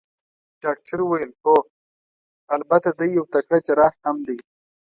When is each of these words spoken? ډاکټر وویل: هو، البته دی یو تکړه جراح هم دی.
ډاکټر 0.63 0.99
وویل: 1.03 1.31
هو، 1.43 1.55
البته 2.55 2.89
دی 2.99 3.07
یو 3.17 3.25
تکړه 3.33 3.57
جراح 3.67 3.93
هم 4.05 4.17
دی. 4.27 4.39